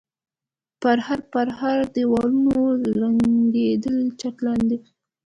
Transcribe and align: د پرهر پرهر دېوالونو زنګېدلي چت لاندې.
د 0.03 0.03
پرهر 0.81 1.19
پرهر 1.31 1.77
دېوالونو 1.95 2.57
زنګېدلي 2.99 4.07
چت 4.19 4.35
لاندې. 4.45 4.77